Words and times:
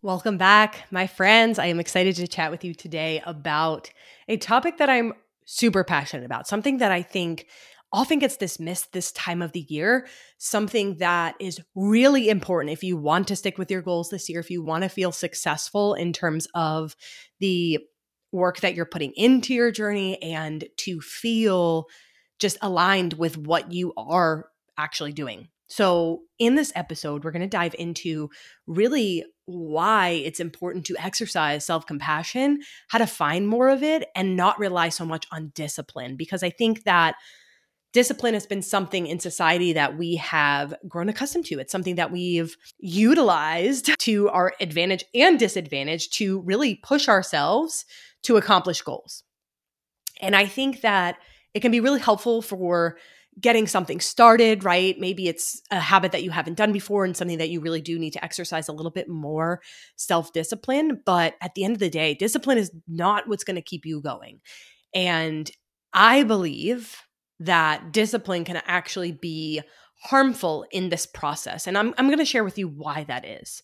Welcome 0.00 0.38
back, 0.38 0.84
my 0.92 1.08
friends. 1.08 1.58
I 1.58 1.66
am 1.66 1.80
excited 1.80 2.14
to 2.16 2.28
chat 2.28 2.52
with 2.52 2.62
you 2.62 2.72
today 2.72 3.20
about 3.26 3.90
a 4.28 4.36
topic 4.36 4.78
that 4.78 4.88
I'm 4.88 5.12
super 5.44 5.82
passionate 5.82 6.24
about, 6.24 6.46
something 6.46 6.78
that 6.78 6.92
I 6.92 7.02
think 7.02 7.46
often 7.92 8.20
gets 8.20 8.36
dismissed 8.36 8.92
this 8.92 9.10
time 9.10 9.42
of 9.42 9.50
the 9.50 9.66
year, 9.68 10.06
something 10.36 10.98
that 10.98 11.34
is 11.40 11.60
really 11.74 12.28
important 12.28 12.72
if 12.72 12.84
you 12.84 12.96
want 12.96 13.26
to 13.26 13.34
stick 13.34 13.58
with 13.58 13.72
your 13.72 13.82
goals 13.82 14.10
this 14.10 14.28
year, 14.28 14.38
if 14.38 14.50
you 14.50 14.62
want 14.62 14.84
to 14.84 14.88
feel 14.88 15.10
successful 15.10 15.94
in 15.94 16.12
terms 16.12 16.46
of 16.54 16.94
the 17.40 17.80
work 18.30 18.60
that 18.60 18.76
you're 18.76 18.86
putting 18.86 19.10
into 19.16 19.52
your 19.52 19.72
journey 19.72 20.22
and 20.22 20.64
to 20.76 21.00
feel 21.00 21.86
just 22.38 22.56
aligned 22.62 23.14
with 23.14 23.36
what 23.36 23.72
you 23.72 23.92
are 23.96 24.48
actually 24.76 25.12
doing. 25.12 25.48
So, 25.68 26.22
in 26.38 26.54
this 26.54 26.72
episode, 26.74 27.24
we're 27.24 27.30
going 27.30 27.42
to 27.42 27.48
dive 27.48 27.74
into 27.78 28.30
really 28.66 29.24
why 29.44 30.08
it's 30.08 30.40
important 30.40 30.86
to 30.86 30.96
exercise 30.98 31.64
self 31.64 31.86
compassion, 31.86 32.60
how 32.88 32.98
to 32.98 33.06
find 33.06 33.48
more 33.48 33.68
of 33.68 33.82
it, 33.82 34.08
and 34.14 34.36
not 34.36 34.58
rely 34.58 34.88
so 34.88 35.04
much 35.04 35.26
on 35.30 35.52
discipline. 35.54 36.16
Because 36.16 36.42
I 36.42 36.50
think 36.50 36.84
that 36.84 37.16
discipline 37.92 38.34
has 38.34 38.46
been 38.46 38.62
something 38.62 39.06
in 39.06 39.18
society 39.18 39.72
that 39.72 39.96
we 39.96 40.16
have 40.16 40.74
grown 40.86 41.08
accustomed 41.08 41.46
to. 41.46 41.58
It's 41.58 41.72
something 41.72 41.96
that 41.96 42.12
we've 42.12 42.56
utilized 42.78 43.90
to 44.00 44.28
our 44.30 44.54
advantage 44.60 45.04
and 45.14 45.38
disadvantage 45.38 46.10
to 46.10 46.40
really 46.40 46.76
push 46.76 47.08
ourselves 47.08 47.84
to 48.22 48.36
accomplish 48.36 48.82
goals. 48.82 49.22
And 50.20 50.34
I 50.34 50.46
think 50.46 50.80
that 50.80 51.16
it 51.54 51.60
can 51.60 51.70
be 51.70 51.80
really 51.80 52.00
helpful 52.00 52.42
for 52.42 52.98
getting 53.40 53.66
something 53.66 54.00
started, 54.00 54.64
right? 54.64 54.98
Maybe 54.98 55.28
it's 55.28 55.62
a 55.70 55.80
habit 55.80 56.12
that 56.12 56.22
you 56.22 56.30
haven't 56.30 56.56
done 56.56 56.72
before 56.72 57.04
and 57.04 57.16
something 57.16 57.38
that 57.38 57.50
you 57.50 57.60
really 57.60 57.80
do 57.80 57.98
need 57.98 58.12
to 58.14 58.24
exercise 58.24 58.68
a 58.68 58.72
little 58.72 58.90
bit 58.90 59.08
more 59.08 59.60
self 59.96 60.32
discipline. 60.32 61.02
But 61.04 61.34
at 61.40 61.54
the 61.54 61.64
end 61.64 61.74
of 61.74 61.80
the 61.80 61.90
day, 61.90 62.14
discipline 62.14 62.58
is 62.58 62.70
not 62.86 63.28
what's 63.28 63.44
going 63.44 63.56
to 63.56 63.62
keep 63.62 63.86
you 63.86 64.00
going. 64.00 64.40
And 64.94 65.50
I 65.92 66.22
believe 66.22 66.96
that 67.40 67.92
discipline 67.92 68.44
can 68.44 68.60
actually 68.66 69.12
be 69.12 69.62
harmful 70.02 70.64
in 70.70 70.88
this 70.88 71.06
process. 71.06 71.66
And 71.66 71.76
I'm, 71.76 71.94
I'm 71.98 72.06
going 72.06 72.18
to 72.18 72.24
share 72.24 72.44
with 72.44 72.58
you 72.58 72.68
why 72.68 73.04
that 73.04 73.24
is. 73.24 73.62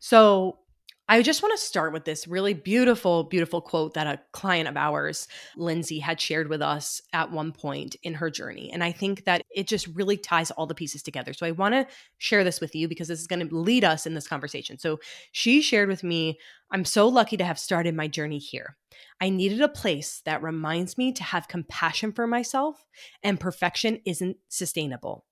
So, 0.00 0.58
I 1.06 1.20
just 1.20 1.42
want 1.42 1.52
to 1.52 1.62
start 1.62 1.92
with 1.92 2.06
this 2.06 2.26
really 2.26 2.54
beautiful, 2.54 3.24
beautiful 3.24 3.60
quote 3.60 3.92
that 3.92 4.06
a 4.06 4.20
client 4.32 4.68
of 4.68 4.76
ours, 4.78 5.28
Lindsay, 5.54 5.98
had 5.98 6.18
shared 6.18 6.48
with 6.48 6.62
us 6.62 7.02
at 7.12 7.30
one 7.30 7.52
point 7.52 7.94
in 8.02 8.14
her 8.14 8.30
journey. 8.30 8.70
And 8.72 8.82
I 8.82 8.90
think 8.90 9.26
that 9.26 9.42
it 9.54 9.66
just 9.66 9.86
really 9.88 10.16
ties 10.16 10.50
all 10.50 10.66
the 10.66 10.74
pieces 10.74 11.02
together. 11.02 11.34
So 11.34 11.44
I 11.44 11.50
want 11.50 11.74
to 11.74 11.86
share 12.16 12.42
this 12.42 12.58
with 12.58 12.74
you 12.74 12.88
because 12.88 13.08
this 13.08 13.20
is 13.20 13.26
going 13.26 13.46
to 13.46 13.54
lead 13.54 13.84
us 13.84 14.06
in 14.06 14.14
this 14.14 14.26
conversation. 14.26 14.78
So 14.78 14.98
she 15.32 15.60
shared 15.60 15.90
with 15.90 16.02
me 16.02 16.38
I'm 16.70 16.86
so 16.86 17.06
lucky 17.06 17.36
to 17.36 17.44
have 17.44 17.58
started 17.58 17.94
my 17.94 18.08
journey 18.08 18.38
here. 18.38 18.76
I 19.20 19.28
needed 19.28 19.60
a 19.60 19.68
place 19.68 20.22
that 20.24 20.42
reminds 20.42 20.96
me 20.96 21.12
to 21.12 21.22
have 21.22 21.48
compassion 21.48 22.12
for 22.12 22.26
myself, 22.26 22.84
and 23.22 23.38
perfection 23.38 24.00
isn't 24.06 24.38
sustainable. 24.48 25.26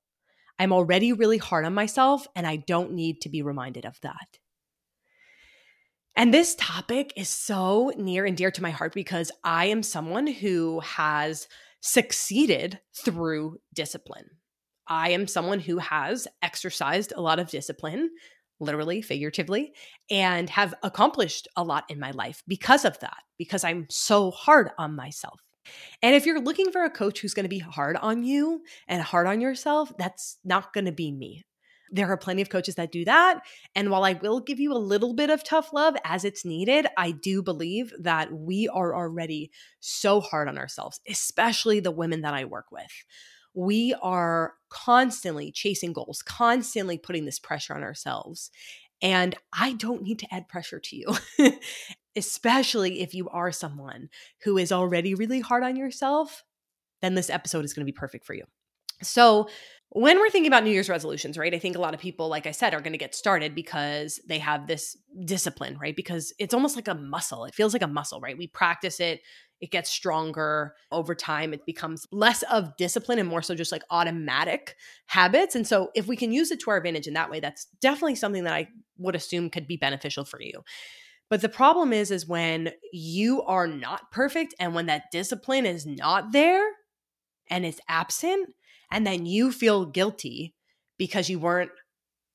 I'm 0.59 0.73
already 0.73 1.13
really 1.13 1.39
hard 1.39 1.65
on 1.65 1.75
myself, 1.75 2.29
and 2.37 2.47
I 2.47 2.57
don't 2.57 2.93
need 2.93 3.23
to 3.23 3.29
be 3.29 3.43
reminded 3.43 3.87
of 3.87 3.99
that. 4.03 4.39
And 6.15 6.33
this 6.33 6.55
topic 6.57 7.15
is 7.17 7.29
so 7.29 7.91
near 7.97 8.27
and 8.27 8.37
dear 8.37 8.51
to 8.51 8.63
my 8.63 8.71
heart 8.71 8.93
because 8.93 9.31
I 9.45 9.67
am 9.67 9.83
someone 9.83 10.27
who 10.27 10.81
has 10.81 11.49
succeeded 11.81 12.79
through 12.95 13.59
discipline. 13.75 14.27
I 14.87 15.11
am 15.11 15.27
someone 15.27 15.59
who 15.59 15.79
has 15.79 16.29
exercised 16.43 17.15
a 17.17 17.23
lot 17.23 17.39
of 17.39 17.49
discipline, 17.49 18.11
literally, 18.61 19.01
figuratively, 19.01 19.73
and 20.11 20.51
have 20.51 20.75
accomplished 20.83 21.49
a 21.57 21.65
lot 21.65 21.85
in 21.89 21.99
my 21.99 22.11
life 22.11 22.43
because 22.47 22.85
of 22.85 22.99
that, 23.01 23.23
because 23.39 23.65
I'm 23.65 23.87
so 23.89 24.31
hard 24.31 24.71
on 24.77 24.95
myself. 24.95 25.41
And 26.03 26.15
if 26.15 26.27
you're 26.27 26.41
looking 26.41 26.73
for 26.73 26.85
a 26.85 26.91
coach 26.91 27.21
who's 27.21 27.35
going 27.35 27.45
to 27.45 27.49
be 27.49 27.59
hard 27.61 27.97
on 27.97 28.23
you 28.23 28.63
and 28.87 29.01
hard 29.01 29.27
on 29.27 29.41
yourself, 29.41 29.93
that's 29.97 30.37
not 30.45 30.75
going 30.75 30.85
to 30.85 30.93
be 30.93 31.11
me 31.11 31.45
there 31.93 32.09
are 32.09 32.17
plenty 32.17 32.41
of 32.43 32.49
coaches 32.49 32.75
that 32.77 32.91
do 32.91 33.05
that. 33.05 33.41
And 33.75 33.91
while 33.91 34.05
I 34.05 34.15
will 34.15 34.41
give 34.41 34.59
you 34.59 34.73
a 34.73 34.79
little 34.79 35.13
bit 35.15 35.31
of 35.31 35.45
tough 35.45 35.73
love 35.73 35.95
as 36.05 36.25
it's 36.25 36.45
needed, 36.45 36.87
I 36.97 37.11
do 37.11 37.43
believe 37.43 37.93
that 38.01 38.33
we 38.33 38.67
are 38.69 38.97
already 38.97 39.53
so 39.79 40.21
hard 40.21 40.49
on 40.49 40.59
ourselves, 40.59 41.01
especially 41.07 41.81
the 41.81 41.91
women 41.91 42.23
that 42.23 42.35
I 42.35 42.47
work 42.47 42.73
with. 42.73 42.91
We 43.55 43.95
are 44.01 44.55
constantly 44.71 45.53
chasing 45.53 45.93
goals, 45.93 46.23
constantly 46.23 46.97
putting 46.97 47.27
this 47.27 47.39
pressure 47.39 47.75
on 47.75 47.83
ourselves. 47.83 48.51
And 49.03 49.35
I 49.53 49.75
don't 49.75 50.03
need 50.03 50.19
to 50.21 50.35
add 50.35 50.49
pressure 50.49 50.81
to 50.81 50.97
you, 50.97 51.15
especially 52.17 53.03
if 53.03 53.13
you 53.13 53.29
are 53.29 53.53
someone 53.53 54.09
who 54.45 54.57
is 54.57 54.73
already 54.73 55.15
really 55.15 55.41
hard 55.41 55.63
on 55.63 55.77
yourself, 55.77 56.45
then 57.03 57.15
this 57.15 57.29
episode 57.29 57.67
is 57.67 57.75
going 57.75 57.85
to 57.85 57.93
be 57.93 57.97
perfect 57.97 58.25
for 58.25 58.33
you. 58.33 58.45
So, 59.03 59.49
when 59.95 60.19
we're 60.19 60.31
thinking 60.31 60.49
about 60.49 60.65
New 60.65 60.71
Year's 60.71 60.89
resolutions, 60.89 61.37
right, 61.37 61.53
I 61.53 61.59
think 61.59 61.77
a 61.77 61.81
lot 61.81 61.93
of 61.93 62.01
people, 62.01 62.29
like 62.29 62.47
I 62.47 62.53
said, 62.53 62.73
are 62.73 62.81
going 62.81 62.93
to 62.93 62.99
get 62.99 63.15
started 63.15 63.55
because 63.55 64.19
they 64.27 64.39
have 64.39 64.67
this 64.67 64.97
discipline, 65.27 65.77
right? 65.79 65.95
Because 65.95 66.33
it's 66.39 66.55
almost 66.55 66.77
like 66.77 66.89
a 66.89 66.95
muscle. 66.95 67.45
It 67.45 67.55
feels 67.55 67.75
like 67.75 67.83
a 67.83 67.87
muscle, 67.89 68.19
right? 68.19 68.37
We 68.37 68.47
practice 68.47 69.01
it, 69.01 69.21
it 69.61 69.71
gets 69.71 69.91
stronger 69.91 70.75
over 70.91 71.15
time. 71.15 71.53
It 71.53 71.67
becomes 71.67 72.07
less 72.11 72.43
of 72.45 72.75
discipline 72.79 73.19
and 73.19 73.29
more 73.29 73.43
so 73.43 73.55
just 73.55 73.71
like 73.71 73.83
automatic 73.91 74.77
habits. 75.07 75.55
And 75.55 75.67
so, 75.67 75.91
if 75.95 76.07
we 76.07 76.17
can 76.17 76.33
use 76.33 76.51
it 76.51 76.61
to 76.61 76.71
our 76.71 76.79
advantage 76.79 77.07
in 77.07 77.15
that 77.15 77.31
way, 77.31 77.41
that's 77.41 77.67
definitely 77.83 78.17
something 78.17 78.45
that 78.45 78.55
I 78.55 78.69
would 78.97 79.15
assume 79.15 79.51
could 79.51 79.67
be 79.67 79.77
beneficial 79.77 80.25
for 80.25 80.41
you. 80.41 80.65
But 81.29 81.43
the 81.43 81.51
problem 81.51 81.93
is, 81.93 82.11
is 82.11 82.27
when 82.27 82.73
you 82.93 83.43
are 83.43 83.67
not 83.67 84.11
perfect 84.11 84.55
and 84.59 84.75
when 84.75 84.87
that 84.87 85.11
discipline 85.13 85.67
is 85.67 85.85
not 85.85 86.33
there 86.33 86.67
and 87.49 87.67
it's 87.67 87.81
absent 87.89 88.49
and 88.93 89.07
then 89.07 89.27
you 89.27 89.51
feel 89.51 89.87
guilty 89.87 90.55
because 90.99 91.29
you 91.29 91.39
weren't 91.39 91.73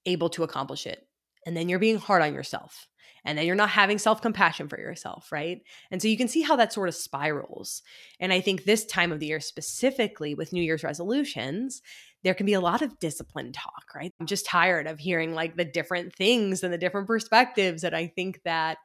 able 0.06 0.30
to 0.32 0.44
accomplish 0.44 0.86
it. 0.88 1.08
And 1.46 1.56
then 1.56 1.70
you're 1.70 1.80
being 1.80 2.00
hard 2.00 2.22
on 2.22 2.34
yourself. 2.34 2.88
And 3.24 3.38
then 3.38 3.46
you're 3.46 3.56
not 3.56 3.70
having 3.70 3.98
self 3.98 4.22
compassion 4.22 4.68
for 4.68 4.80
yourself, 4.80 5.32
right? 5.32 5.62
And 5.92 6.02
so 6.02 6.08
you 6.08 6.18
can 6.18 6.28
see 6.28 6.42
how 6.42 6.56
that 6.56 6.74
sort 6.74 6.90
of 6.90 6.96
spirals. 6.96 7.82
And 8.20 8.34
I 8.34 8.42
think 8.42 8.64
this 8.64 8.86
time 8.86 9.12
of 9.12 9.20
the 9.20 9.28
year, 9.28 9.40
specifically 9.40 10.34
with 10.34 10.54
New 10.54 10.64
Year's 10.64 10.84
resolutions, 10.84 11.82
there 12.24 12.34
can 12.34 12.46
be 12.46 12.54
a 12.54 12.62
lot 12.62 12.82
of 12.82 13.00
discipline 13.00 13.52
talk, 13.52 13.84
right? 13.96 14.12
I'm 14.20 14.28
just 14.28 14.46
tired 14.46 14.88
of 14.88 15.00
hearing 15.00 15.34
like 15.34 15.56
the 15.56 15.66
different 15.66 16.16
things 16.16 16.64
and 16.64 16.74
the 16.74 16.78
different 16.78 17.08
perspectives. 17.08 17.84
And 17.84 17.96
I 17.96 18.08
think 18.08 18.42
that 18.46 18.78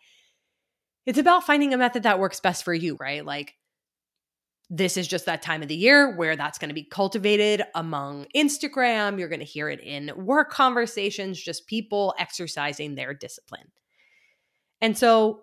it's 1.06 1.18
about 1.18 1.44
finding 1.46 1.72
a 1.72 1.78
method 1.78 2.02
that 2.02 2.18
works 2.18 2.40
best 2.40 2.64
for 2.64 2.74
you, 2.74 2.96
right? 3.00 3.24
Like 3.24 3.54
this 4.74 4.96
is 4.96 5.06
just 5.06 5.26
that 5.26 5.42
time 5.42 5.60
of 5.60 5.68
the 5.68 5.76
year 5.76 6.16
where 6.16 6.34
that's 6.34 6.56
going 6.56 6.70
to 6.70 6.74
be 6.74 6.82
cultivated 6.82 7.62
among 7.74 8.24
Instagram. 8.34 9.18
You're 9.18 9.28
going 9.28 9.40
to 9.40 9.44
hear 9.44 9.68
it 9.68 9.80
in 9.80 10.10
work 10.16 10.50
conversations, 10.50 11.38
just 11.38 11.66
people 11.66 12.14
exercising 12.18 12.94
their 12.94 13.12
discipline. 13.12 13.70
And 14.80 14.96
so 14.96 15.42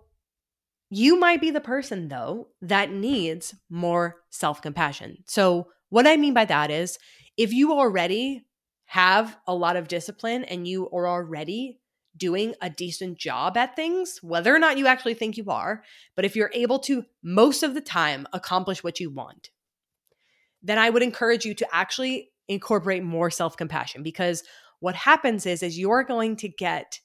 you 0.90 1.16
might 1.16 1.40
be 1.40 1.52
the 1.52 1.60
person, 1.60 2.08
though, 2.08 2.48
that 2.60 2.90
needs 2.90 3.54
more 3.70 4.16
self 4.30 4.60
compassion. 4.62 5.18
So, 5.26 5.68
what 5.90 6.08
I 6.08 6.16
mean 6.16 6.34
by 6.34 6.44
that 6.46 6.72
is 6.72 6.98
if 7.36 7.52
you 7.52 7.72
already 7.72 8.44
have 8.86 9.38
a 9.46 9.54
lot 9.54 9.76
of 9.76 9.86
discipline 9.86 10.42
and 10.42 10.66
you 10.66 10.90
are 10.90 11.06
already 11.06 11.78
doing 12.20 12.54
a 12.62 12.70
decent 12.70 13.18
job 13.18 13.56
at 13.56 13.74
things, 13.74 14.20
whether 14.22 14.54
or 14.54 14.60
not 14.60 14.78
you 14.78 14.86
actually 14.86 15.14
think 15.14 15.36
you 15.36 15.46
are, 15.48 15.82
but 16.14 16.24
if 16.24 16.36
you're 16.36 16.52
able 16.54 16.78
to 16.78 17.04
most 17.24 17.64
of 17.64 17.74
the 17.74 17.80
time 17.80 18.28
accomplish 18.32 18.84
what 18.84 19.00
you 19.00 19.10
want, 19.10 19.50
then 20.62 20.78
I 20.78 20.90
would 20.90 21.02
encourage 21.02 21.44
you 21.44 21.54
to 21.54 21.74
actually 21.74 22.30
incorporate 22.46 23.02
more 23.02 23.30
self-compassion 23.30 24.04
because 24.04 24.44
what 24.78 24.94
happens 24.94 25.46
is 25.46 25.62
is 25.62 25.78
you're 25.78 26.04
going 26.04 26.36
to 26.36 26.48
get 26.48 27.00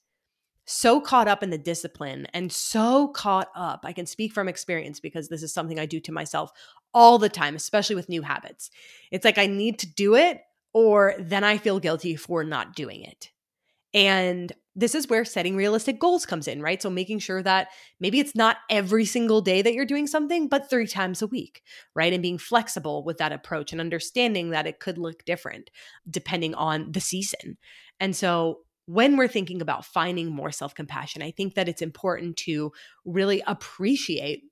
so 0.66 1.00
caught 1.00 1.28
up 1.28 1.44
in 1.44 1.52
the 1.52 1.58
discipline 1.58 2.28
and 2.34 2.52
so 2.52 3.08
caught 3.10 3.50
up. 3.56 3.82
I 3.84 3.94
can 3.94 4.06
speak 4.06 4.34
from 4.34 4.48
experience 4.48 5.00
because 5.00 5.30
this 5.30 5.44
is 5.44 5.54
something 5.54 5.80
I 5.80 5.86
do 5.86 6.00
to 6.02 6.12
myself 6.12 6.52
all 6.94 7.20
the 7.20 7.30
time, 7.30 7.56
especially 7.56 7.96
with 7.96 8.10
new 8.10 8.24
habits. 8.24 8.72
It's 9.12 9.26
like 9.26 9.38
I 9.38 9.46
need 9.46 9.80
to 9.80 9.88
do 9.88 10.16
it 10.16 10.42
or 10.74 11.14
then 11.20 11.44
I 11.44 11.58
feel 11.58 11.80
guilty 11.80 12.16
for 12.16 12.44
not 12.44 12.76
doing 12.76 13.04
it. 13.04 13.32
And 13.94 14.52
this 14.76 14.94
is 14.94 15.08
where 15.08 15.24
setting 15.24 15.56
realistic 15.56 16.00
goals 16.00 16.26
comes 16.26 16.48
in, 16.48 16.62
right? 16.62 16.82
So 16.82 16.90
making 16.90 17.20
sure 17.20 17.42
that 17.44 17.70
maybe 18.00 18.20
it's 18.20 18.36
not 18.36 18.58
every 18.70 19.06
single 19.06 19.42
day 19.42 19.62
that 19.62 19.74
you're 19.74 19.86
doing 19.86 20.06
something, 20.06 20.48
but 20.48 20.70
three 20.70 20.88
times 20.88 21.22
a 21.22 21.28
week, 21.28 21.62
right? 21.96 22.12
And 22.12 22.22
being 22.22 22.38
flexible 22.38 23.04
with 23.04 23.18
that 23.18 23.32
approach 23.32 23.72
and 23.72 23.80
understanding 23.80 24.50
that 24.50 24.68
it 24.68 24.80
could 24.80 24.98
look 24.98 25.24
different 25.26 25.70
depending 26.10 26.54
on 26.56 26.92
the 26.92 27.00
season. 27.00 27.58
And 28.00 28.16
so 28.16 28.60
when 28.86 29.18
we're 29.18 29.28
thinking 29.28 29.62
about 29.62 29.86
finding 29.86 30.30
more 30.30 30.52
self 30.52 30.76
compassion, 30.76 31.22
I 31.22 31.32
think 31.32 31.56
that 31.56 31.70
it's 31.70 31.82
important 31.82 32.38
to 32.38 32.72
really 33.06 33.42
appreciate 33.48 34.44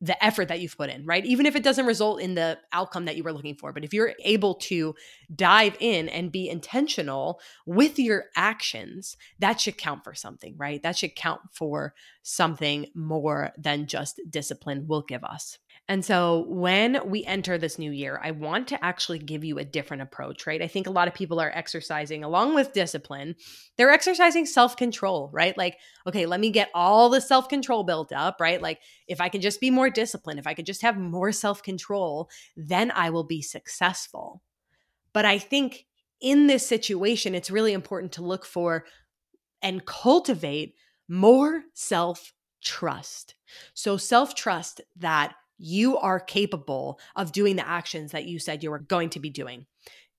the 0.00 0.22
effort 0.24 0.48
that 0.48 0.60
you've 0.60 0.76
put 0.76 0.90
in, 0.90 1.04
right? 1.04 1.26
Even 1.26 1.44
if 1.44 1.56
it 1.56 1.62
doesn't 1.62 1.86
result 1.86 2.20
in 2.20 2.34
the 2.34 2.58
outcome 2.72 3.06
that 3.06 3.16
you 3.16 3.24
were 3.24 3.32
looking 3.32 3.56
for. 3.56 3.72
But 3.72 3.84
if 3.84 3.92
you're 3.92 4.14
able 4.24 4.54
to 4.54 4.94
dive 5.34 5.76
in 5.80 6.08
and 6.08 6.30
be 6.30 6.48
intentional 6.48 7.40
with 7.66 7.98
your 7.98 8.26
actions, 8.36 9.16
that 9.40 9.60
should 9.60 9.76
count 9.76 10.04
for 10.04 10.14
something, 10.14 10.54
right? 10.56 10.82
That 10.82 10.96
should 10.96 11.16
count 11.16 11.40
for 11.52 11.94
something 12.22 12.86
more 12.94 13.52
than 13.58 13.86
just 13.86 14.20
discipline 14.30 14.86
will 14.86 15.02
give 15.02 15.24
us. 15.24 15.58
And 15.86 16.04
so 16.04 16.44
when 16.48 17.00
we 17.08 17.24
enter 17.24 17.56
this 17.56 17.78
new 17.78 17.90
year, 17.90 18.20
I 18.22 18.32
want 18.32 18.68
to 18.68 18.84
actually 18.84 19.18
give 19.18 19.44
you 19.44 19.58
a 19.58 19.64
different 19.64 20.02
approach, 20.02 20.46
right? 20.46 20.60
I 20.60 20.66
think 20.66 20.86
a 20.86 20.90
lot 20.90 21.08
of 21.08 21.14
people 21.14 21.40
are 21.40 21.52
exercising 21.54 22.24
along 22.24 22.54
with 22.54 22.72
discipline. 22.72 23.36
They're 23.76 23.90
exercising 23.90 24.44
self 24.44 24.76
control, 24.76 25.30
right? 25.32 25.56
Like, 25.56 25.78
okay, 26.06 26.26
let 26.26 26.40
me 26.40 26.50
get 26.50 26.70
all 26.74 27.08
the 27.08 27.20
self 27.20 27.48
control 27.48 27.84
built 27.84 28.12
up, 28.12 28.36
right? 28.40 28.60
Like, 28.60 28.80
if 29.06 29.20
I 29.20 29.28
can 29.28 29.40
just 29.40 29.60
be 29.60 29.70
more 29.70 29.88
disciplined, 29.88 30.38
if 30.38 30.46
I 30.46 30.54
could 30.54 30.66
just 30.66 30.82
have 30.82 30.98
more 30.98 31.32
self 31.32 31.62
control, 31.62 32.28
then 32.56 32.90
I 32.90 33.10
will 33.10 33.24
be 33.24 33.40
successful. 33.40 34.42
But 35.12 35.24
I 35.24 35.38
think 35.38 35.86
in 36.20 36.48
this 36.48 36.66
situation, 36.66 37.34
it's 37.34 37.50
really 37.50 37.72
important 37.72 38.12
to 38.12 38.24
look 38.24 38.44
for 38.44 38.84
and 39.62 39.86
cultivate 39.86 40.74
more 41.08 41.62
self 41.74 42.34
trust. 42.62 43.34
So, 43.74 43.96
self 43.96 44.34
trust 44.34 44.80
that 44.96 45.34
you 45.58 45.98
are 45.98 46.20
capable 46.20 46.98
of 47.16 47.32
doing 47.32 47.56
the 47.56 47.68
actions 47.68 48.12
that 48.12 48.26
you 48.26 48.38
said 48.38 48.62
you 48.62 48.70
were 48.70 48.78
going 48.78 49.10
to 49.10 49.20
be 49.20 49.30
doing. 49.30 49.66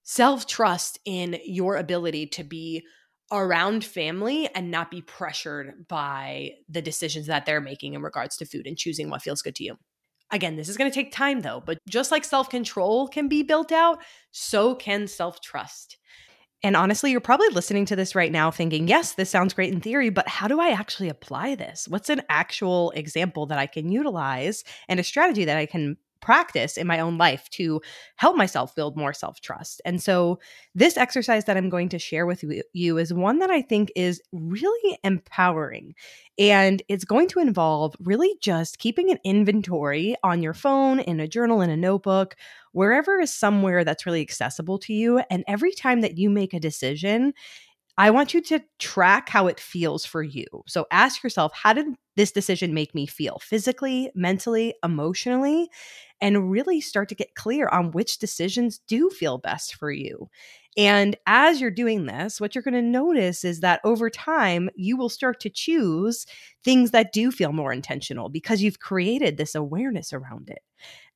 Self 0.04 0.48
trust 0.48 1.00
in 1.06 1.40
your 1.46 1.78
ability 1.78 2.28
to 2.28 2.44
be 2.44 2.84
around 3.32 3.86
family 3.86 4.50
and 4.56 4.72
not 4.72 4.90
be 4.90 5.02
pressured 5.02 5.88
by 5.88 6.52
the 6.68 6.82
decisions 6.82 7.28
that 7.28 7.46
they're 7.46 7.62
making 7.62 7.94
in 7.94 8.02
regards 8.02 8.36
to 8.38 8.46
food 8.46 8.66
and 8.66 8.78
choosing 8.78 9.10
what 9.10 9.22
feels 9.22 9.42
good 9.42 9.56
to 9.56 9.64
you. 9.64 9.78
Again, 10.32 10.56
this 10.56 10.70
is 10.70 10.78
going 10.78 10.90
to 10.90 10.96
take 10.96 11.12
time 11.12 11.42
though, 11.42 11.62
but 11.66 11.80
just 11.88 12.12
like 12.12 12.24
self 12.24 12.50
control 12.50 13.08
can 13.08 13.28
be 13.28 13.44
built 13.44 13.72
out, 13.72 14.00
so 14.32 14.76
can 14.76 15.08
self 15.08 15.42
trust. 15.42 15.98
And 16.62 16.76
honestly, 16.76 17.12
you're 17.12 17.22
probably 17.22 17.48
listening 17.50 17.86
to 17.86 17.96
this 17.96 18.16
right 18.16 18.32
now 18.32 18.52
thinking, 18.52 18.88
yes, 18.88 19.14
this 19.14 19.30
sounds 19.30 19.54
great 19.54 19.74
in 19.74 19.80
theory, 19.80 20.10
but 20.10 20.28
how 20.28 20.48
do 20.48 20.60
I 20.60 20.70
actually 20.70 21.08
apply 21.08 21.56
this? 21.56 21.88
What's 21.88 22.10
an 22.10 22.22
actual 22.28 22.92
example 22.92 23.46
that 23.46 23.60
I 23.60 23.66
can 23.66 23.90
utilize 23.92 24.64
and 24.90 25.00
a 25.00 25.04
strategy 25.04 25.46
that 25.46 25.58
I 25.58 25.66
can 25.66 25.98
practice 26.22 26.78
in 26.78 26.88
my 26.88 27.00
own 27.00 27.18
life 27.18 27.50
to 27.52 27.82
help 28.16 28.36
myself 28.36 28.76
build 28.76 28.98
more 28.98 29.14
self 29.14 29.42
trust. 29.42 29.82
And 29.86 30.02
so, 30.02 30.40
this 30.76 30.98
exercise 30.98 31.46
that 31.46 31.58
I'm 31.58 31.70
going 31.70 31.90
to 31.90 32.00
share 32.00 32.26
with 32.26 32.44
you 32.74 32.98
is 32.98 33.14
one 33.14 33.40
that 33.40 33.50
I 33.50 33.62
think 33.62 33.92
is 33.96 34.22
really 34.32 34.98
empowering. 35.04 35.96
And 36.38 36.82
it's 36.88 37.04
going 37.04 37.28
to 37.30 37.40
involve 37.40 37.96
really 38.00 38.36
just 38.42 38.80
keeping 38.80 39.12
an 39.12 39.20
inventory 39.24 40.16
on 40.24 40.42
your 40.42 40.54
phone, 40.54 41.00
in 41.00 41.20
a 41.20 41.28
journal, 41.28 41.62
in 41.62 41.70
a 41.70 41.78
notebook, 41.78 42.36
wherever 42.72 43.20
is 43.20 43.34
somewhere 43.34 43.84
that's 43.84 44.06
really 44.06 44.22
accessible 44.22 44.80
to 44.80 44.94
you. 44.94 45.20
And 45.30 45.44
every 45.48 45.72
time 45.72 46.02
that 46.02 46.18
you 46.18 46.30
make 46.30 46.54
a 46.54 46.60
decision, 46.60 47.34
I 48.00 48.12
want 48.12 48.34
you 48.34 48.42
to 48.44 48.62
track 48.80 49.30
how 49.30 49.48
it 49.48 49.60
feels 49.60 50.06
for 50.06 50.24
you. 50.24 50.48
So 50.68 50.88
ask 50.92 51.24
yourself, 51.24 51.52
how 51.54 51.74
did 51.74 51.88
this 52.16 52.32
decision 52.32 52.74
make 52.74 52.96
me 52.96 53.06
feel 53.06 53.40
physically, 53.44 54.10
mentally, 54.16 54.74
emotionally? 54.86 55.70
And 56.22 56.50
really 56.52 56.82
start 56.82 57.10
to 57.10 57.16
get 57.16 57.36
clear 57.36 57.68
on 57.70 57.92
which 57.92 58.18
decisions 58.20 58.80
do 58.88 59.10
feel 59.10 59.38
best 59.38 59.76
for 59.76 59.92
you. 59.92 60.30
And 60.80 61.18
as 61.28 61.60
you're 61.60 61.72
doing 61.72 62.06
this, 62.06 62.40
what 62.40 62.56
you're 62.56 62.62
going 62.62 62.74
to 62.74 62.82
notice 62.82 63.44
is 63.44 63.60
that 63.60 63.82
over 63.84 64.10
time, 64.10 64.70
you 64.76 64.96
will 64.96 65.10
start 65.10 65.42
to 65.42 65.50
choose 65.50 66.26
things 66.64 66.92
that 66.92 67.12
do 67.12 67.32
feel 67.32 67.52
more 67.52 67.74
intentional 67.74 68.30
because 68.30 68.62
you've 68.62 68.80
created 68.80 69.36
this 69.36 69.56
awareness 69.56 70.14
around 70.14 70.50
it. 70.50 70.60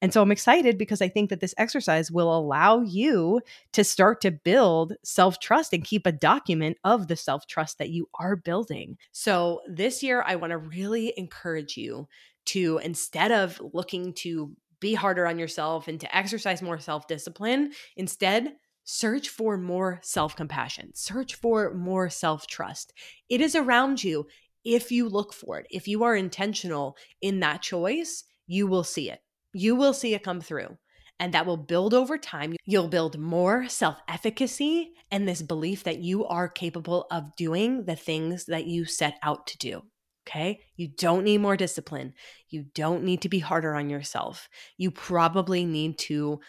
And 0.01 0.12
so 0.12 0.21
I'm 0.21 0.33
excited 0.33 0.77
because 0.77 1.01
I 1.01 1.07
think 1.07 1.30
that 1.30 1.39
this 1.39 1.56
exercise 1.57 2.12
will 2.12 2.38
allow 2.38 2.81
you 2.81 3.39
to 3.71 3.86
start 3.86 4.19
to 4.24 4.31
build 4.31 4.95
self 5.01 5.39
trust 5.39 5.71
and 5.71 5.86
keep 5.86 6.06
a 6.06 6.12
document 6.12 6.77
of 6.83 7.07
the 7.07 7.16
self 7.16 7.48
trust 7.48 7.77
that 7.77 7.89
you 7.89 8.09
are 8.19 8.36
building. 8.36 8.98
So 9.13 9.62
this 9.66 10.04
year, 10.04 10.25
I 10.27 10.36
want 10.36 10.51
to 10.51 10.57
really 10.57 11.13
encourage 11.16 11.77
you 11.77 12.09
to 12.48 12.81
instead 12.83 13.31
of 13.31 13.62
looking 13.71 14.12
to 14.16 14.57
be 14.81 14.94
harder 14.94 15.25
on 15.25 15.39
yourself 15.39 15.88
and 15.88 16.01
to 16.01 16.13
exercise 16.13 16.62
more 16.62 16.80
self 16.80 17.07
discipline, 17.07 17.71
instead, 17.95 18.57
search 18.83 19.30
for 19.30 19.57
more 19.57 20.00
self 20.03 20.35
compassion, 20.35 20.91
search 20.94 21.35
for 21.35 21.74
more 21.74 22.09
self 22.09 22.47
trust. 22.47 22.94
It 23.30 23.41
is 23.41 23.56
around 23.56 24.03
you 24.03 24.27
if 24.63 24.91
you 24.91 25.09
look 25.09 25.33
for 25.33 25.59
it. 25.59 25.68
If 25.69 25.88
you 25.88 26.03
are 26.03 26.15
intentional 26.15 26.97
in 27.21 27.39
that 27.41 27.62
choice, 27.62 28.24
you 28.47 28.68
will 28.68 28.83
see 28.83 29.09
it. 29.09 29.19
You 29.53 29.75
will 29.75 29.94
see 29.94 30.13
it 30.13 30.24
come 30.24 30.41
through. 30.41 30.77
And 31.19 31.33
that 31.33 31.45
will 31.45 31.57
build 31.57 31.94
over 31.94 32.18
time. 32.18 32.56
You'll 32.65 32.88
build 32.88 33.18
more 33.18 33.69
self 33.69 33.97
efficacy 34.07 34.94
and 35.12 35.27
this 35.27 35.41
belief 35.41 35.83
that 35.83 36.00
you 36.00 36.25
are 36.25 36.50
capable 36.50 37.06
of 37.12 37.35
doing 37.35 37.85
the 37.85 37.95
things 37.95 38.45
that 38.45 38.65
you 38.65 38.85
set 38.85 39.15
out 39.21 39.47
to 39.47 39.57
do. 39.57 39.81
Okay. 40.27 40.62
You 40.75 40.88
don't 40.88 41.25
need 41.25 41.39
more 41.39 41.57
discipline. 41.57 42.13
You 42.50 42.65
don't 42.74 43.03
need 43.03 43.21
to 43.21 43.30
be 43.30 43.39
harder 43.39 43.75
on 43.75 43.89
yourself. 43.89 44.47
You 44.77 44.89
probably 44.89 45.65
need 45.65 45.97
to 46.00 46.39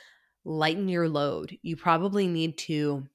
lighten 0.45 0.89
your 0.89 1.09
load. 1.09 1.57
You 1.63 1.77
probably 1.77 2.27
need 2.27 2.59
to 2.59 3.07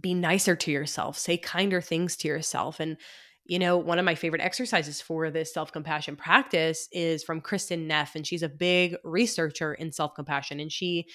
be 0.00 0.14
nicer 0.14 0.56
to 0.56 0.70
yourself, 0.70 1.18
say 1.18 1.36
kinder 1.36 1.80
things 1.80 2.16
to 2.16 2.28
yourself. 2.28 2.80
And, 2.80 2.96
you 3.44 3.58
know, 3.58 3.76
one 3.76 3.98
of 3.98 4.04
my 4.04 4.14
favorite 4.14 4.40
exercises 4.42 5.00
for 5.00 5.30
this 5.30 5.52
self 5.52 5.72
compassion 5.72 6.16
practice 6.16 6.88
is 6.92 7.22
from 7.22 7.40
Kristin 7.40 7.86
Neff. 7.86 8.14
And 8.14 8.26
she's 8.26 8.42
a 8.42 8.48
big 8.48 8.96
researcher 9.04 9.74
in 9.74 9.92
self 9.92 10.14
compassion. 10.14 10.60
And 10.60 10.72
she 10.72 11.06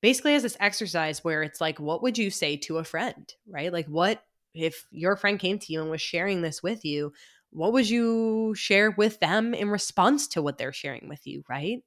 basically 0.00 0.32
has 0.34 0.42
this 0.42 0.56
exercise 0.60 1.24
where 1.24 1.42
it's 1.42 1.60
like, 1.60 1.80
what 1.80 2.02
would 2.02 2.16
you 2.16 2.30
say 2.30 2.56
to 2.58 2.78
a 2.78 2.84
friend, 2.84 3.32
right? 3.48 3.72
Like, 3.72 3.86
what 3.86 4.22
if 4.54 4.86
your 4.90 5.16
friend 5.16 5.38
came 5.38 5.58
to 5.58 5.72
you 5.72 5.82
and 5.82 5.90
was 5.90 6.00
sharing 6.00 6.42
this 6.42 6.62
with 6.62 6.84
you? 6.84 7.12
What 7.50 7.72
would 7.72 7.88
you 7.88 8.54
share 8.56 8.90
with 8.90 9.20
them 9.20 9.54
in 9.54 9.68
response 9.68 10.28
to 10.28 10.42
what 10.42 10.58
they're 10.58 10.72
sharing 10.72 11.08
with 11.08 11.26
you, 11.26 11.44
right? 11.48 11.82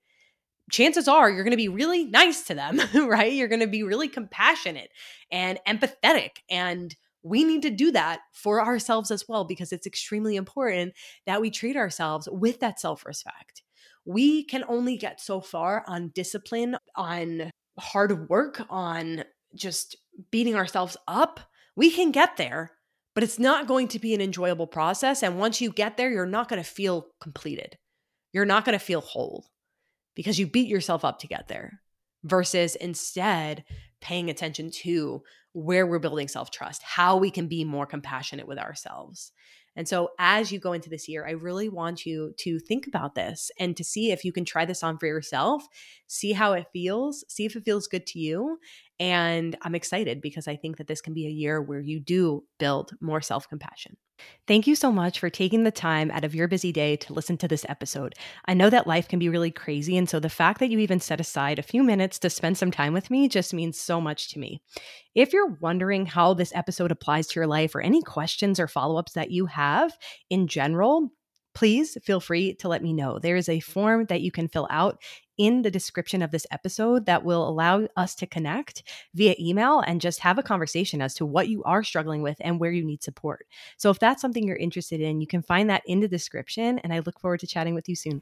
Chances 0.72 1.08
are 1.08 1.30
you're 1.30 1.44
going 1.44 1.52
to 1.52 1.58
be 1.58 1.70
really 1.70 2.06
nice 2.06 2.44
to 2.44 2.56
them, 2.56 2.80
right? 3.08 3.34
You're 3.34 3.48
going 3.48 3.62
to 3.62 3.68
be 3.68 3.84
really 3.84 4.08
compassionate 4.08 4.90
and 5.32 5.60
empathetic. 5.68 6.38
And 6.50 6.96
we 7.24 7.44
need 7.44 7.62
to 7.64 7.70
do 7.70 7.92
that 7.92 8.22
for 8.34 8.64
ourselves 8.64 9.12
as 9.12 9.28
well, 9.28 9.44
because 9.44 9.72
it's 9.72 9.88
extremely 9.88 10.36
important 10.36 10.94
that 11.26 11.42
we 11.42 11.50
treat 11.50 11.76
ourselves 11.76 12.28
with 12.32 12.60
that 12.60 12.80
self 12.80 13.06
respect. 13.06 13.64
We 14.06 14.44
can 14.44 14.64
only 14.68 14.98
get 14.98 15.20
so 15.20 15.42
far 15.42 15.84
on 15.88 16.10
discipline, 16.10 16.78
on 16.96 17.52
hard 17.78 18.30
work, 18.30 18.62
on 18.70 19.24
just 19.56 19.98
beating 20.32 20.56
ourselves 20.56 20.96
up. 21.08 21.40
We 21.76 21.92
can 21.92 22.12
get 22.12 22.38
there, 22.38 22.72
but 23.14 23.24
it's 23.24 23.40
not 23.40 23.68
going 23.68 23.90
to 23.90 24.00
be 24.00 24.14
an 24.14 24.22
enjoyable 24.22 24.68
process. 24.68 25.24
And 25.24 25.38
once 25.38 25.60
you 25.60 25.72
get 25.72 25.98
there, 25.98 26.10
you're 26.10 26.26
not 26.26 26.48
going 26.48 26.64
to 26.64 26.70
feel 26.70 27.08
completed. 27.20 27.78
You're 28.32 28.46
not 28.46 28.64
going 28.64 28.78
to 28.78 28.84
feel 28.84 29.02
whole 29.02 29.46
because 30.18 30.40
you 30.40 30.48
beat 30.48 30.68
yourself 30.68 31.06
up 31.06 31.20
to 31.20 31.28
get 31.28 31.48
there 31.48 31.80
versus 32.24 32.76
instead 32.76 33.64
paying 34.02 34.32
attention 34.32 34.72
to 34.72 35.22
where 35.54 35.86
we're 35.86 36.00
building 36.00 36.28
self 36.28 36.50
trust, 36.50 36.82
how 36.82 37.18
we 37.18 37.30
can 37.30 37.48
be 37.48 37.64
more 37.64 37.86
compassionate 37.86 38.48
with 38.48 38.58
ourselves. 38.58 39.32
And 39.76 39.88
so, 39.88 40.10
as 40.18 40.52
you 40.52 40.60
go 40.60 40.74
into 40.74 40.90
this 40.90 41.08
year, 41.08 41.26
I 41.26 41.32
really 41.32 41.70
want 41.70 42.04
you 42.04 42.34
to 42.40 42.58
think 42.58 42.88
about 42.88 43.14
this 43.14 43.52
and 43.60 43.78
to 43.78 43.84
see 43.84 44.12
if 44.12 44.26
you 44.26 44.34
can 44.34 44.44
try 44.44 44.66
this 44.66 44.82
on 44.82 44.98
for 44.98 45.06
yourself, 45.06 45.68
see 46.08 46.32
how 46.32 46.54
it 46.54 46.66
feels, 46.74 47.24
see 47.30 47.46
if 47.46 47.56
it 47.56 47.64
feels 47.64 47.88
good 47.88 48.08
to 48.08 48.20
you. 48.20 48.58
And 49.00 49.56
I'm 49.62 49.76
excited 49.76 50.20
because 50.20 50.48
I 50.48 50.56
think 50.56 50.78
that 50.78 50.88
this 50.88 51.00
can 51.00 51.14
be 51.14 51.28
a 51.28 51.32
year 51.32 51.62
where 51.62 51.80
you 51.80 52.00
do 52.00 52.44
build 52.58 52.94
more 53.00 53.22
self 53.22 53.48
compassion. 53.48 53.98
Thank 54.48 54.68
you 54.68 54.76
so 54.76 54.92
much 54.92 55.20
for 55.20 55.30
taking 55.30 55.64
the 55.64 55.72
time 55.72 56.10
out 56.12 56.24
of 56.24 56.34
your 56.34 56.48
busy 56.48 56.72
day 56.72 56.96
to 56.98 57.14
listen 57.14 57.38
to 57.38 57.48
this 57.48 57.66
episode. 57.68 58.16
I 58.46 58.54
know 58.54 58.70
that 58.70 58.88
life 58.88 59.08
can 59.08 59.20
be 59.20 59.30
really 59.30 59.52
crazy, 59.52 59.98
and 59.98 60.10
so 60.10 60.20
the 60.20 60.30
fact 60.30 60.60
that 60.60 60.70
you 60.70 60.80
even 60.80 61.00
set 61.00 61.20
aside 61.20 61.60
a 61.60 61.64
few 61.64 61.84
minutes 61.84 62.20
to 62.20 62.30
spend 62.30 62.58
some 62.58 62.72
time 62.72 62.94
with 62.94 63.12
me 63.12 63.28
just 63.28 63.54
means 63.54 63.80
so 63.80 64.00
much 64.00 64.30
to 64.34 64.40
me. 64.40 64.62
If 65.16 65.34
you're 65.34 65.58
wondering 65.60 66.06
how 66.06 66.34
this 66.34 66.56
episode 66.56 66.92
applies 66.92 67.28
to 67.28 67.40
your 67.40 67.48
life 67.48 67.76
or 67.76 67.82
any 67.82 68.02
questions 68.02 68.60
or 68.60 68.68
follow 68.68 68.98
ups 68.98 69.14
that 69.14 69.32
you 69.32 69.48
have 69.48 69.92
in 70.30 70.48
general, 70.48 71.12
please 71.54 71.98
feel 72.04 72.20
free 72.20 72.54
to 72.56 72.68
let 72.68 72.84
me 72.84 72.94
know. 72.94 73.20
There 73.20 73.36
is 73.36 73.50
a 73.50 73.60
form 73.60 74.06
that 74.06 74.22
you 74.22 74.32
can 74.32 74.48
fill 74.48 74.68
out 74.70 75.02
in 75.38 75.62
the 75.62 75.72
description 75.72 76.22
of 76.22 76.32
this 76.32 76.48
episode 76.52 77.06
that 77.06 77.24
will 77.24 77.48
allow 77.48 77.88
us 77.96 78.16
to 78.16 78.26
connect 78.26 78.84
via 79.14 79.36
email 79.40 79.80
and 79.82 80.02
just 80.02 80.20
have 80.20 80.38
a 80.38 80.44
conversation 80.44 81.02
as 81.02 81.14
to 81.16 81.26
what 81.26 81.48
you 81.48 81.64
are 81.64 81.84
struggling 81.84 82.22
with 82.22 82.38
and 82.42 82.60
where 82.60 82.72
you 82.72 82.84
need 82.84 83.04
support. 83.04 83.46
So 83.78 83.90
if 83.90 84.00
that's 84.00 84.22
something 84.22 84.46
you're 84.46 84.58
interested 84.58 85.02
in, 85.02 85.22
you 85.22 85.28
can 85.28 85.42
find 85.42 85.70
that 85.70 85.84
in 85.86 86.00
the 86.00 86.08
description. 86.08 86.80
And 86.80 86.94
I 86.94 87.00
look 87.00 87.20
forward 87.20 87.40
to 87.42 87.48
chatting 87.48 87.76
with 87.76 87.88
you 87.88 87.96
soon. 87.96 88.22